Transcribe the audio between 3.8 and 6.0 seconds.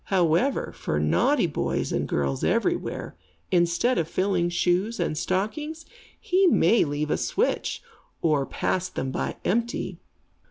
of filling shoes and stockings,